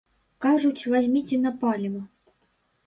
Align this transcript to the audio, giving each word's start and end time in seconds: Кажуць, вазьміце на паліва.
Кажуць, 0.45 0.87
вазьміце 0.93 1.41
на 1.45 1.51
паліва. 1.61 2.01